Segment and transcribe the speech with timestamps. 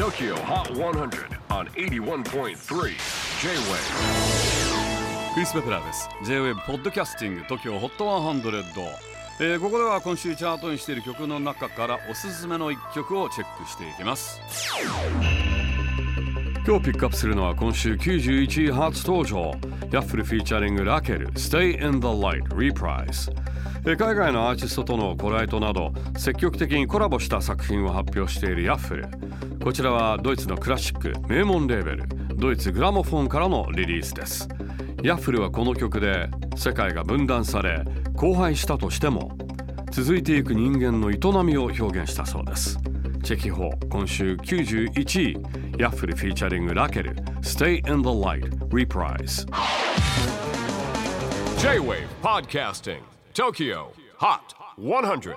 [0.00, 2.54] TOKYO HOT 100 on 81.3 J-WAVE
[5.34, 6.08] クリス・ベプラーです。
[6.24, 8.40] J-WAVE ポッドキャスティング TOKYO HOT 100、
[9.40, 14.40] えーここでは今週チャートにしている曲の中からおすすめの一曲をチェックしていきます。
[16.70, 19.50] 今日ピックアップするのは今週91位初登場。
[19.90, 23.28] ヤッフルフィーチャリングラケル Stay in the Light Reprise
[23.96, 29.08] 海外のアーティストとのコライトなど積極的にコラボした作品を発表しているヤッフル。
[29.64, 32.04] こちらはドイツのクラシック名門レーベル
[32.36, 34.48] ドイツグラモフォンからのリリースです。
[35.02, 37.82] ヤッフルはこの曲で世界が分断され
[38.16, 39.36] 荒廃したとしても
[39.90, 42.78] 続いていく人間の営みを表現したそうです。
[43.24, 45.59] チェキホー今週91位。
[45.79, 49.45] ヤッフルフィーチャリングラケル Stay in the Light Reprise
[51.59, 53.01] J-WAVE PODCASTING
[53.33, 55.35] TOKYO HOT 100